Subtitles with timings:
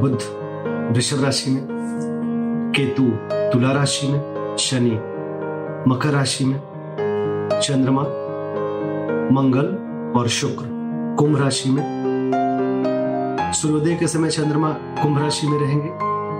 [0.00, 0.18] बुध
[0.92, 1.66] वृषभ राशि में,
[2.76, 3.02] केतु,
[3.52, 4.90] तुला राशि में, शनि,
[5.90, 6.60] मकर राशि में,
[7.62, 8.02] चंद्रमा,
[9.32, 9.66] मंगल
[10.20, 10.64] और शुक्र
[11.18, 12.00] कुंभ राशि में।
[13.54, 15.88] सूर्योदय के समय चंद्रमा कुंभ राशि में रहेंगे।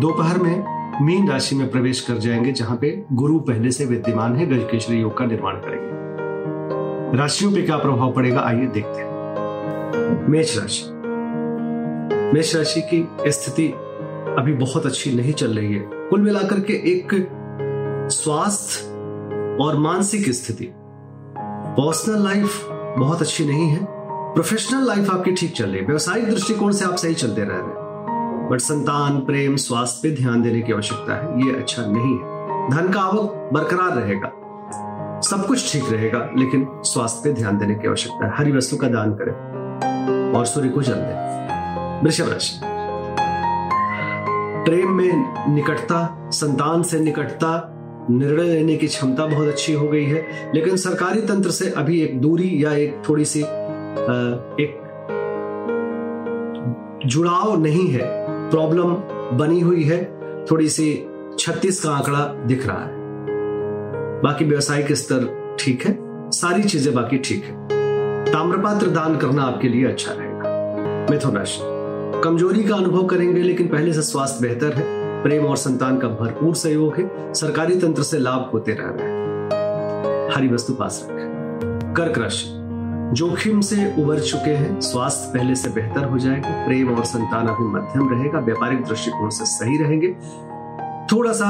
[0.00, 4.46] दोपहर में मीन राशि में प्रवेश कर जाएँगे, जहाँ पे गुरु पहले से विद्यमान है
[4.46, 5.94] गजकेश्वरी योग का निर्माण करेंगे।
[7.18, 9.14] राशियों पे क्या प्रभाव पड़ेगा, आइए देखते हैं।
[10.28, 10.93] मेष राशि।
[12.34, 13.66] मेष राशि की स्थिति
[14.38, 17.28] अभी बहुत अच्छी नहीं चल रही है। कुल मिलाकर के एक
[18.10, 18.86] स्वास्थ्य
[19.64, 20.68] और मानसिक स्थिति
[21.76, 23.86] पर्सनल लाइफ बहुत अच्छी नहीं है।
[24.34, 27.56] प्रोफेशनल लाइफ आपकी ठीक चल रही है। व्यवसायिक दृष्टिकोण से आप सही चलते रह रहे
[27.56, 32.70] हैं। बट संतान, प्रेम, स्वास्थ्य पे ध्यान देने की आवश्यकता है। ये अच्छा नहीं है।
[32.70, 34.28] धन का आवक बरकरार रहेगा।
[35.20, 38.88] सब कुछ ठीक रहेगा, लेकिन स्वास्थ्य पे ध्यान देने की आवश्यकता है। हरी वस्तु का
[38.88, 41.34] दान करें और सूर्य को जल दें।
[42.04, 42.60] वृषभ राशि
[44.64, 47.50] प्रेम में निकटता, संतान से निकटता,
[48.10, 52.20] निर्णय लेने की क्षमता बहुत अच्छी हो गई है, लेकिन सरकारी तंत्र से अभी एक
[52.20, 54.80] दूरी या एक थोड़ी सी एक
[57.06, 58.94] जुड़ाव नहीं है। प्रॉब्लम
[59.38, 60.04] बनी हुई है,
[60.50, 60.92] थोड़ी सी
[61.38, 65.28] छत्तीस का आंकड़ा दिख रहा है। बाकी व्यवसायिक स्तर
[65.60, 65.98] ठीक है,
[66.30, 67.52] सारी चीज़ें बाकी ठीक है।
[68.32, 71.73] ताम्रपात्र दान करना आपके लिए अच्छा रहेगा। मिथुन राशि।
[72.24, 74.82] कमज़ोरी का अनुभव करेंगे, लेकिन पहले से स्वास्थ्य बेहतर है।
[75.22, 80.30] प्रेम और संतान का भरपूर सहयोग है। सरकारी तंत्र से लाभ होते रह रहे हैं।
[80.36, 82.44] हरी वस्तु पास रखें। कर्क राशि।
[83.12, 87.64] जोखिम से उबर चुके हैं। स्वास्थ्य पहले से बेहतर हो जाएगा। प्रेम और संतान अभी
[87.64, 90.16] मध्यम रहेगा। व्यापारिक दृष्टिकोण से सही रहेंगे।
[91.12, 91.46] थोड़ा सा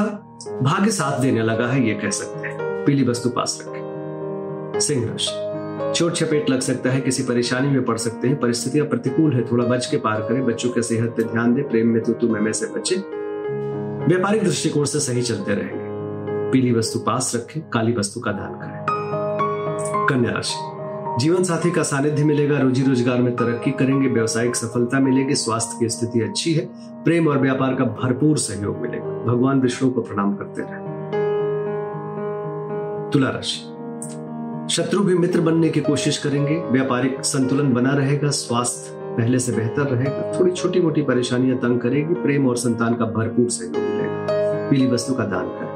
[0.63, 5.54] भाग्य साथ देने लगा है, ये कह सकते हैं। पीली वस्तु पास रखें। सिंह राशि।
[5.97, 9.65] चोट चपेट लग सकता है, किसी परेशानी में पड़ सकते हैं। परिस्थितियाँ प्रतिकूल है, थोड़ा
[9.65, 12.53] बच के पार करें। बच्चों के सेहत पे ध्यान दें, प्रेम में तो तू मैं
[12.53, 12.97] से बचे।
[14.07, 15.83] व्यापारिक दृष्टिकोण से सही चलते रहेंगे
[16.51, 20.55] पीली वस्तु पास रखें, काली वस्तु का दान करें। कन्या राशि।
[21.21, 25.89] जीवन साथी का सानिध्य मिलेगा, रोजी रोज़गार में तरक्की करेंगे, व्यवसायिक सफलता मिलेगी, स्वास्थ्य की
[25.89, 26.67] स्थिति अच्छी है,
[27.05, 30.83] प्रेम और व्यापार का भरपूर सहयोग मिलेगा। भगवान विष्णु को प्रणाम करते रहे।
[33.11, 33.74] तुला राशि।
[34.71, 39.83] शत्रु भी मित्र बनने की कोशिश करेंगे। व्यापारिक संतुलन बना रहेगा, स्वास्थ्य पहले से बेहतर
[39.83, 44.27] रहेगा। थोड़ी छोटी मोटी परेशानियाँ तंग करेगी, प्रेम और संतान का भरपूर सहयोग मिलेगा।
[44.71, 45.75] पीली वस्तु का दान करें।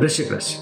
[0.00, 0.56] वृश्चिक राशि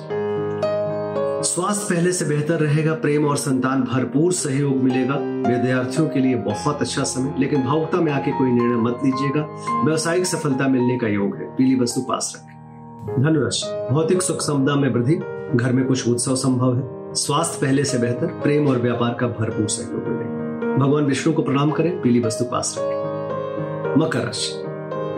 [1.49, 5.15] स्वास्थ्य पहले से बेहतर रहेगा, प्रेम और संतान भरपूर सहयोग मिलेगा।
[5.51, 9.43] विद्यार्थियों के लिए बहुत अच्छा समय, लेकिन भावुकता में आके कोई निर्णय मत लीजिएगा।
[9.85, 14.93] व्यावसायिक सफलता मिलने का योग है। पीली वस्तु पास रखें। धनुराशि। भौतिक सुख समदा में
[14.93, 19.27] वृद्धि। घर में कुछ उत्सव संभव है। स्वास्थ्य पहले से बेहतर प्रेम और व्यापार का
[19.27, 24.65] भरपूर सहयोग मिलेगा। भगवान विष्णु को प्रणाम करें पीली वस्तु पास रखें। मकर राशि।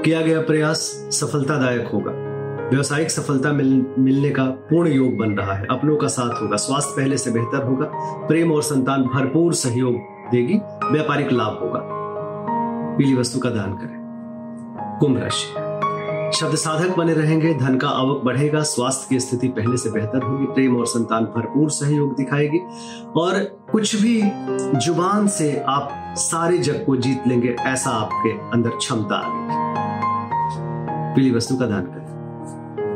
[0.04, 0.78] किया गया प्रयास
[1.12, 2.12] सफलतादायक होगा।
[2.70, 6.92] व्यवसायिक सफलता मिल, मिलने का पूर्ण योग बन रहा है। अपनों का साथ होगा। स्वास्थ्य
[6.96, 7.86] पहले से बेहतर होगा।
[8.26, 9.94] प्रेम और संतान भरपूर सहयोग
[10.30, 10.54] देगी।
[10.92, 11.80] व्यापारिक लाभ होगा।
[12.98, 14.00] पीली वस्तु का दान करें।
[15.00, 15.69] कुंभ राशि।
[16.32, 20.44] शब्द साधक बने रहेंगे, धन का आवक बढ़ेगा, स्वास्थ्य की स्थिति पहले से बेहतर होगी,
[20.44, 22.58] प्रेम और संतान भरपूर सहयोग दिखाएगी।
[23.16, 23.38] और
[23.72, 24.22] कुछ भी
[24.78, 29.60] ज़ुबान से आप सारे जग को जीत लेंगे, ऐसा आपके अंदर क्षमता आ गई।
[31.14, 32.10] पीली वस्तु का दान करें।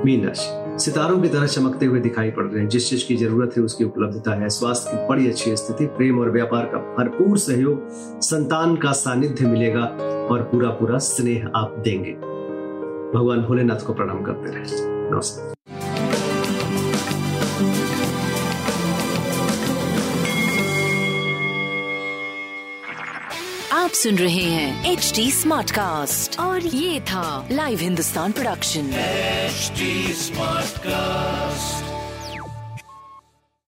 [0.05, 3.51] मीन राशि। सितारों की तरह चमकते हुए दिखाई पड़ रहे हैं। जिस चीज़ की ज़रूरत
[3.57, 7.87] है, उसकी उपलब्धता है। स्वास्थ्य की बड़ी अच्छी स्थिति, प्रेम और व्यापार का भरपूर सहयोग,
[8.21, 9.85] संतान का सानिध्य मिलेगा
[10.31, 12.34] और पूरा पूरा स्नेह आप देंगे।
[13.15, 14.65] भगवान भोलेनाथ को प्रणाम करते रहे।
[15.11, 15.55] नमस्कार।
[23.73, 30.65] आप सुन रहे हैं एच डी स्मार्ट कास्ट और ये था live Hindustan production smart
[30.75, 31.94] Smartcast.